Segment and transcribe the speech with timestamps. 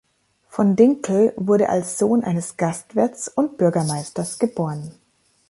[0.49, 4.95] Von Dinkel wurde als Sohn eines Gastwirts und Bürgermeisters geboren.